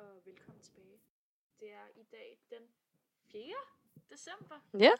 [0.00, 1.00] og velkommen tilbage.
[1.60, 2.62] Det er i dag den
[3.32, 3.54] 4.
[4.10, 4.60] december.
[4.78, 4.92] Ja.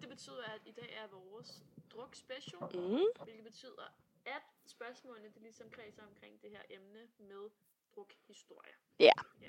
[0.00, 3.00] Det betyder, at i dag er vores druk special, Mm.
[3.24, 3.86] hvilket betyder,
[4.26, 7.50] at spørgsmålene det ligesom kredser omkring det her emne med
[7.96, 8.72] drukhistorie.
[9.00, 9.12] Ja.
[9.42, 9.48] Ja?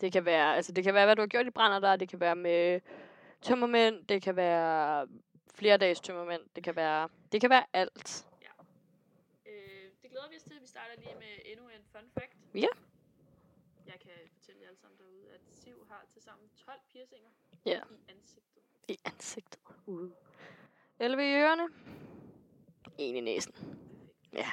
[0.00, 1.96] Det kan være, altså det kan være, hvad du har gjort i brænder der.
[1.96, 2.80] Det kan være med
[3.42, 4.06] tømmermænd.
[4.06, 5.08] Det kan være
[5.54, 6.42] flere dages tømmermænd.
[6.56, 8.26] Det kan være, det kan være alt.
[9.46, 10.60] Øh, det glæder vi os til.
[10.60, 12.36] Vi starter lige med endnu en fun fact.
[12.54, 12.66] Ja.
[13.86, 14.74] Jeg kan fortælle jer
[15.20, 17.28] derude, at Siv har til sammen 12 piercinger
[17.66, 17.80] Ja.
[17.90, 18.62] i ansigtet.
[18.88, 19.60] I ansigtet.
[19.86, 20.10] Uh.
[20.98, 21.68] 11 i ørerne.
[22.98, 23.52] En i næsen.
[23.52, 23.76] Perfekt.
[24.32, 24.50] Ja.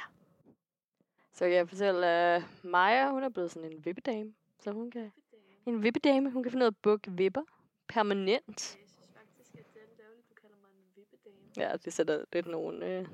[1.32, 4.34] Så kan jeg fortælle, at Maja, hun er blevet sådan en vippedame.
[4.60, 5.12] Så hun kan...
[5.66, 6.30] En vippedame.
[6.30, 7.42] Hun kan finde ud af at bukke vipper.
[7.88, 8.46] Permanent.
[8.46, 11.36] Jeg synes faktisk, at det er lidt ærgerligt, du kalder mig en vippedame.
[11.70, 13.08] Ja, det sætter lidt nogle øh,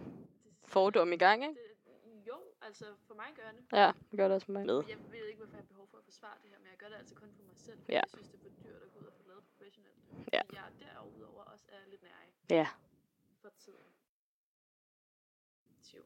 [0.64, 1.54] fordomme i gang, ikke?
[1.54, 1.73] Det,
[2.64, 3.62] altså for mig gør det.
[3.72, 4.66] Ja, det gør det også for mig.
[4.66, 4.84] Med.
[4.88, 6.88] Jeg ved ikke, hvorfor jeg har behov for at forsvare det her, men jeg gør
[6.88, 7.80] det altså kun for mig selv.
[7.88, 7.94] Ja.
[7.94, 9.98] Jeg synes, det er for dyrt at gå ud og få lavet professionelt.
[10.32, 10.40] Ja.
[10.52, 12.10] Jeg derudover også er lidt nær
[12.50, 12.68] Ja.
[13.42, 13.92] for tiden.
[15.80, 16.04] Siv.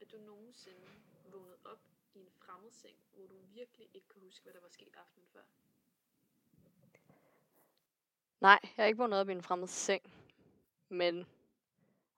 [0.00, 0.86] Er du nogensinde
[1.32, 1.80] vågnet op
[2.14, 5.28] i en fremmed seng, hvor du virkelig ikke kan huske, hvad der var sket aftenen
[5.32, 5.42] før?
[8.40, 10.02] Nej, jeg har ikke vågnet op i en fremmed seng.
[10.88, 11.26] Men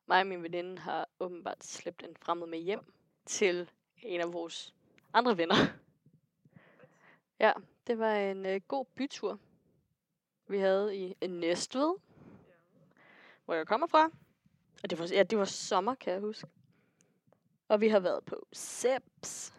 [0.06, 2.92] mig og min veninde har åbenbart slæbt en fremmed med hjem
[3.30, 3.70] til
[4.02, 4.74] en af vores
[5.12, 5.54] andre venner.
[7.40, 7.52] Ja,
[7.86, 9.38] det var en øh, god bytur,
[10.48, 11.94] vi havde i i Næstved,
[13.44, 14.10] hvor jeg kommer fra.
[14.82, 16.46] Og det var, ja, det var sommer, kan jeg huske.
[17.68, 19.54] Og vi har været på Seps,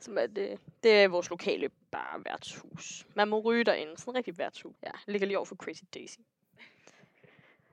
[0.00, 3.06] som er det, det er vores lokale bar værtshus.
[3.14, 4.76] Man må ryge derinde, sådan en rigtig værtshus.
[4.82, 6.18] Ja, ligger lige over for Crazy Daisy.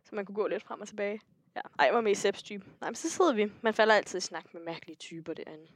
[0.04, 1.22] Så man kunne gå lidt frem og tilbage.
[1.56, 2.66] Ja, ej, jeg var med i Seps type.
[2.82, 3.52] Nej, men så sidder vi.
[3.62, 5.68] Man falder altid i snak med mærkelige typer derinde.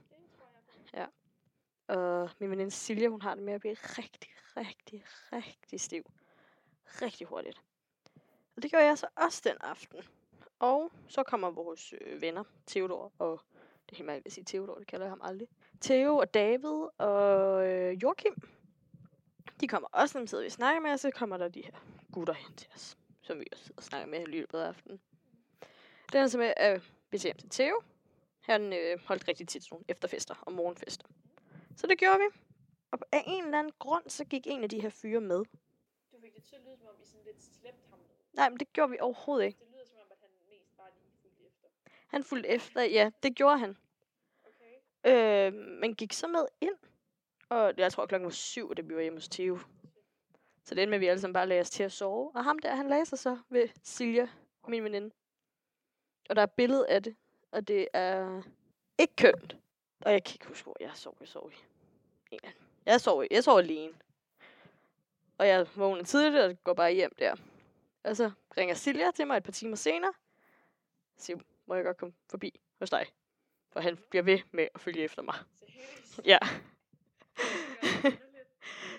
[1.87, 6.03] Og min veninde Silja, hun har det med at blive rigtig, rigtig, rigtig stiv.
[7.01, 7.61] Rigtig hurtigt.
[8.55, 9.99] Og det gjorde jeg så også den aften.
[10.59, 13.41] Og så kommer vores øh, venner, Theodor og...
[13.85, 15.47] Det er helt mærkeligt at sige Theodor, det kalder jeg ham aldrig.
[15.81, 18.35] Theo og David og øh, Joachim.
[19.61, 21.61] De kommer også, når vi sidder vi og snakker med, og så kommer der de
[21.61, 21.71] her
[22.11, 25.01] gutter hen til os, som vi også sidder og snakker med i løbet af aftenen.
[26.15, 26.23] Den
[26.57, 26.79] er
[27.11, 27.81] vi ser hjem til Theo.
[28.39, 31.07] Han øh, holdt rigtig tit nogle efterfester og morgenfester.
[31.75, 32.39] Så det gjorde vi.
[32.91, 35.37] Og af en eller anden grund, så gik en af de her fyre med.
[36.11, 38.07] Du fik det til at lyde, som om I sådan lidt slemt ham med.
[38.33, 39.59] Nej, men det gjorde vi overhovedet ikke.
[39.59, 41.67] Det lyder som om, at han mest bare lige fulgte efter.
[42.07, 43.77] Han fulgte efter, ja, det gjorde han.
[44.45, 44.73] Okay.
[45.05, 46.77] Øh, men gik så med ind.
[47.49, 49.59] Og jeg tror, klokken var syv, da vi var hjemme hos Theo.
[50.63, 52.31] Så det endte med, at vi alle sammen bare lagde os til at sove.
[52.35, 54.27] Og ham der, han lagde sig så ved Silja,
[54.67, 55.11] min veninde.
[56.29, 57.15] Og der er et billede af det.
[57.51, 58.41] Og det er
[58.97, 59.57] ikke kønt.
[60.01, 61.17] Og jeg kan ikke huske, hvor jeg sov.
[61.19, 61.51] Jeg sov
[62.31, 62.39] i en
[62.85, 63.93] Jeg sov, jeg sov alene.
[65.37, 67.35] Og jeg vågner tidligt og går bare hjem der.
[68.03, 70.13] Og så ringer Silja til mig et par timer senere.
[71.17, 73.05] Siger, må jeg godt komme forbi hos dig?
[73.71, 75.35] For han bliver ved med at følge efter mig.
[76.25, 76.37] Ja.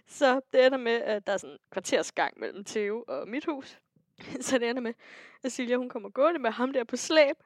[0.06, 3.78] Så det ender med, at der er sådan en kvartersgang mellem Theo og mit hus.
[4.40, 4.94] Så det ender med,
[5.42, 7.36] at Silja hun kommer gående med ham der på slæb.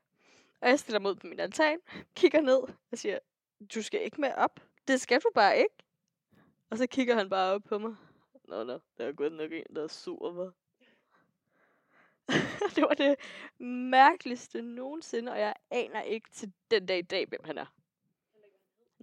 [0.60, 1.78] Og jeg stiller mod på min altan,
[2.14, 2.60] kigger ned
[2.92, 3.18] og siger,
[3.74, 4.60] du skal ikke med op.
[4.88, 5.74] Det skal du bare ikke.
[6.70, 7.96] Og så kigger han bare op på mig.
[8.44, 10.52] Nå, nå, der er godt nok en, der er sur, hva'?
[12.74, 13.16] det var det
[13.90, 17.74] mærkeligste nogensinde, og jeg aner ikke til den dag i dag, hvem han er.
[18.34, 18.42] Han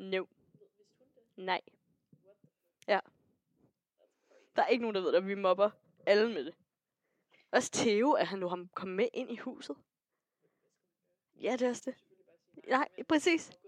[0.03, 0.11] hed.
[0.19, 0.25] No.
[1.35, 1.61] Nej.
[2.87, 2.99] Ja.
[4.55, 5.69] Der er ikke nogen, der ved at vi mobber
[6.05, 6.55] alle med det.
[7.51, 9.75] Også Theo, at han nu har kommet med ind i huset.
[11.35, 11.95] Ja, det er også det.
[12.67, 12.89] Nej.
[13.09, 13.59] Præcis.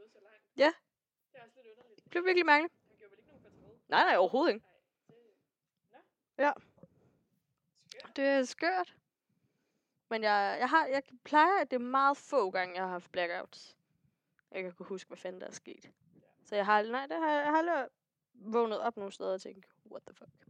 [0.58, 0.74] Ja.
[1.34, 2.74] Det er lidt blev virkelig mærkeligt.
[2.90, 4.66] Vel ikke nogen Nej, nej, overhovedet ikke.
[5.92, 6.02] Nej,
[6.38, 6.52] Ja.
[8.16, 8.96] Det er skørt.
[10.10, 13.12] Men jeg, jeg, har, jeg plejer, at det er meget få gange, jeg har haft
[13.12, 13.78] blackouts.
[14.52, 15.92] Jeg kan kunne huske, hvad fanden der er sket.
[16.44, 17.88] Så jeg har, nej, det har, jeg har aldrig
[18.34, 20.48] vågnet op nogle steder og tænkt, what the fuck.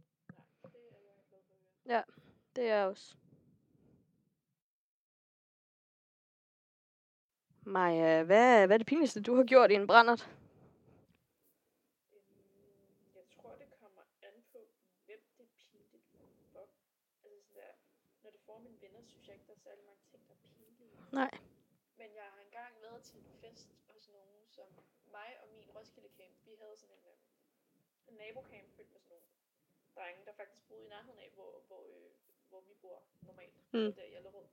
[1.86, 2.02] Ja.
[2.56, 3.16] Det er jeg også.
[7.62, 10.22] Maja, hvad, hvad er det pinligste, du har gjort i en brændert?
[13.18, 14.58] Jeg tror, det kommer an på,
[15.06, 16.06] hvem det er pinligt
[16.52, 16.68] for.
[17.24, 17.70] Altså sådan der,
[18.22, 20.40] når det får mine venner, synes jeg ikke, der er særlig mange ting, der er
[20.56, 20.96] pinlige.
[21.12, 21.30] Nej.
[22.00, 24.68] Men jeg har engang været til en fest hos nogen, som
[25.12, 27.18] mig og min Roskilde camp, vi havde sådan en, øh,
[28.08, 29.26] en nabocamp fyldt med sådan nogle
[29.96, 32.10] drenge, der faktisk boede i nærheden af, hvor, hvor, øh,
[32.50, 32.98] hvor vi bor
[33.28, 33.92] normalt, Mm.
[33.98, 34.46] der i Allerød.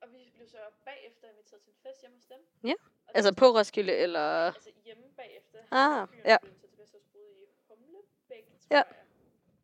[0.00, 2.40] Og vi blev så bagefter inviteret til en fest hjemme hos dem.
[2.70, 2.74] Ja.
[3.06, 4.26] Og Altså på Roskilde, eller...
[4.58, 5.58] Altså hjemme bagefter.
[5.70, 6.38] Ah, ja.
[6.38, 8.82] blev inviteret til fest hos i Humlebæk Ja.
[8.82, 9.06] tror jeg.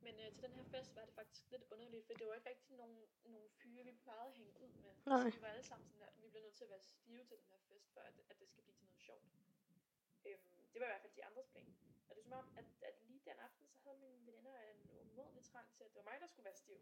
[0.06, 2.48] Men øh, til den her fest var det faktisk lidt underligt, for det var ikke
[2.48, 4.92] rigtig nogen, nogen fyre, vi plejede at hænge ud med.
[5.06, 5.30] Nej.
[5.30, 7.36] Så vi var alle sammen sådan der, vi bliver nødt til at være stive til
[7.40, 9.24] den her fest, for at, at det skal blive til noget sjovt.
[10.26, 11.66] Øhm, det var i hvert fald de andres plan.
[12.08, 14.80] Og det er som om, at, at lige den aften, så havde mine veninder en
[15.12, 16.78] umådelig trang til, at det var mig, der skulle være stiv.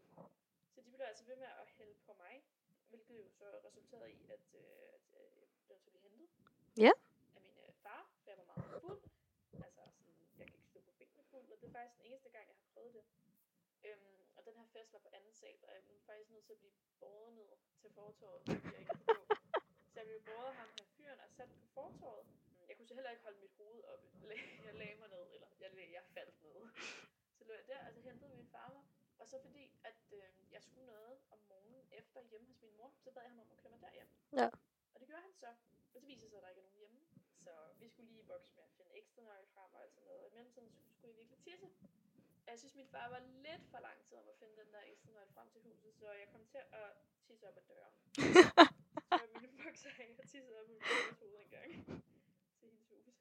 [0.73, 2.43] Så de blev altså ved med at hælde på mig,
[2.89, 4.61] hvilket jo så resulterede i, at, øh,
[4.97, 6.29] at øh, jeg blev at blive hentet.
[6.77, 6.91] Ja.
[7.35, 9.01] Af min øh, far, for jeg var meget fuld.
[9.67, 12.29] Altså sådan, jeg kan ikke stå på benene fuld, og det er faktisk den eneste
[12.29, 13.03] gang, jeg har prøvet det.
[13.87, 16.53] Øhm, og den her fest var på anden sal, og jeg blev faktisk nødt til
[16.53, 17.49] at blive båret ned
[17.81, 19.23] til fortorvet, fordi jeg ikke kunne gå.
[19.91, 22.27] Så jeg blev båret ham her fyren og sat på fortorvet.
[22.67, 24.05] Jeg kunne så heller ikke holde mit hoved oppe.
[24.67, 26.59] Jeg lagde mig ned, eller jeg, jeg faldt ned.
[27.37, 28.83] Så lå jeg der, og så hentede min far mig.
[29.23, 32.93] Og så fordi, at øh, jeg skulle noget om morgenen efter hjemme hos min mor,
[33.03, 34.09] så bad jeg ham om at køre mig derhjem.
[34.39, 34.47] Ja.
[34.93, 35.51] Og det gjorde han så.
[35.93, 36.99] Og så viser det sig, at der ikke er nogen hjemme.
[37.45, 40.07] Så vi skulle lige i boks med at finde ekstra nøgle frem og alt sådan
[40.07, 40.21] noget.
[40.21, 41.67] Og i mellemtiden skulle jeg virkelig tisse.
[42.45, 44.81] Og Jeg synes, min far var lidt for lang tid om at finde den der
[44.93, 46.89] ekstra nøgle frem til huset, så jeg kom til at
[47.27, 47.93] tisse op ad døren.
[49.19, 50.81] så var mine bukser af og tissede op på min
[51.19, 51.69] hoved en gang.
[52.59, 53.13] Til hendes hus.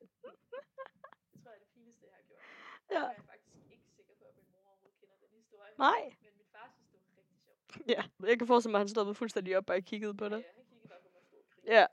[1.32, 2.44] Det tror jeg er det fineste, jeg har gjort.
[2.90, 3.02] Ja.
[3.08, 5.71] Jeg er faktisk ikke sikker på, at min mor overhovedet kender den historie.
[5.82, 6.16] Nej.
[6.22, 7.34] Men min far synes, det var rigtig
[7.74, 7.88] sjovt.
[7.88, 10.32] Ja, jeg kan forestille mig, at han stoppede fuldstændig op og kiggede på det.
[10.32, 11.52] Ja, han kiggede bare på mig og grinte.
[11.74, 11.86] Ja.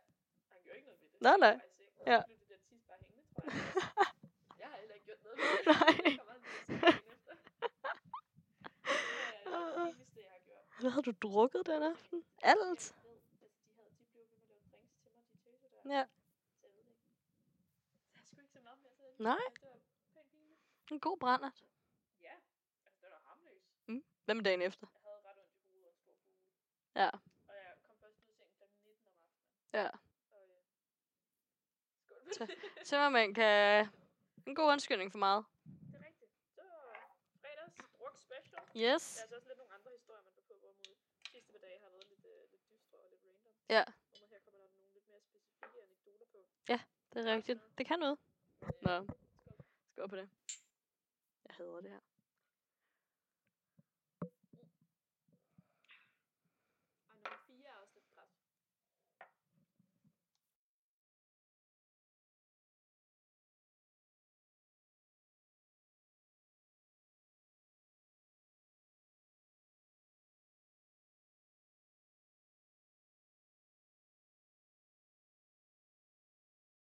[0.49, 1.21] Han gjorde ikke noget ved det.
[1.21, 1.59] Nej, nej.
[2.07, 2.11] Ja.
[2.11, 2.23] Jeg.
[4.59, 5.65] jeg har heller ikke gjort noget ved det.
[5.65, 6.17] Nej.
[10.79, 12.23] Hvad havde du drukket den aften?
[12.41, 12.59] Alt?
[12.69, 12.93] Altså.
[15.85, 16.05] Ja.
[18.23, 21.01] Så jeg ved det
[24.29, 24.87] Hvad med dagen efter?
[24.93, 26.45] Jeg havde ret ondt i hovedet og stor fugle.
[27.01, 27.09] Ja.
[27.49, 28.63] Og jeg kom først ud i seng kl.
[28.85, 29.53] 19 om aftenen.
[29.79, 29.87] Ja.
[30.35, 30.61] Og øh,
[32.33, 32.49] skål.
[32.89, 33.87] Tømmermænd kan...
[34.47, 35.41] En god undskyldning for meget.
[35.45, 36.31] Det er rigtigt.
[36.55, 36.81] Det var
[37.41, 38.63] fredags druk special.
[38.85, 39.05] Yes.
[39.05, 40.93] Der er altså også lidt nogle andre historier, man kan på, hvor mod
[41.33, 43.53] sidste par dage har været lidt, øh, lidt dystre og lidt random.
[43.75, 43.83] Ja.
[44.09, 46.39] Hvor her kommer der nogle lidt mere specifikke anekdoter på.
[47.11, 47.59] Det er rigtigt.
[47.77, 48.17] Det kan noget.
[48.63, 48.95] Øh, Nå.
[49.91, 50.27] Skål på det.
[51.45, 52.03] Jeg hader det her.